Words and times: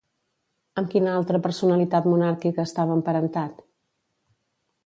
Amb 0.81 0.89
quina 0.93 1.11
altra 1.17 1.41
personalitat 1.43 2.09
monàrquica 2.13 2.67
estava 2.71 2.99
emparentat? 3.01 3.63